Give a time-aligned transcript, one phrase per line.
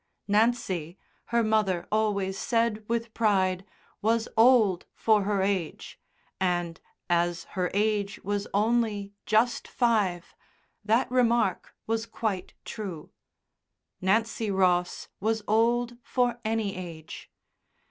[0.27, 3.63] Nancy, her mother always said with pride,
[4.01, 5.99] was old for her age,
[6.39, 10.33] and, as her age was only just five,
[10.83, 13.11] that remark was quite true.
[14.01, 17.29] Nancy Ross was old for any age.